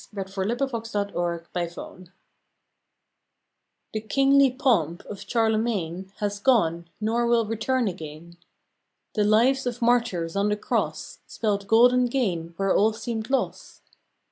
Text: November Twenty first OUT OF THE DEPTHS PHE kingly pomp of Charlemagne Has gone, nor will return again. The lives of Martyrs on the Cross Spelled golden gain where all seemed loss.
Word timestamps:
November 0.11 0.55
Twenty 0.57 0.71
first 0.81 0.95
OUT 0.95 1.11
OF 1.13 1.45
THE 1.53 1.59
DEPTHS 1.59 2.09
PHE 3.93 4.01
kingly 4.09 4.49
pomp 4.49 5.05
of 5.05 5.21
Charlemagne 5.29 6.11
Has 6.15 6.39
gone, 6.39 6.89
nor 6.99 7.27
will 7.27 7.45
return 7.45 7.87
again. 7.87 8.37
The 9.13 9.23
lives 9.23 9.67
of 9.67 9.79
Martyrs 9.79 10.35
on 10.35 10.49
the 10.49 10.57
Cross 10.57 11.19
Spelled 11.27 11.67
golden 11.67 12.07
gain 12.07 12.55
where 12.57 12.73
all 12.75 12.93
seemed 12.93 13.29
loss. 13.29 13.83